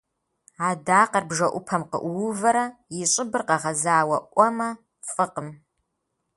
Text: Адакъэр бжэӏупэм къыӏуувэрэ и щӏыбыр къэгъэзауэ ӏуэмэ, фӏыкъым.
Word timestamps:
Адакъэр 0.67 1.23
бжэӏупэм 1.29 1.81
къыӏуувэрэ 1.91 2.65
и 2.97 2.99
щӏыбыр 3.11 3.43
къэгъэзауэ 3.47 4.17
ӏуэмэ, 4.33 4.69
фӏыкъым. 5.11 5.49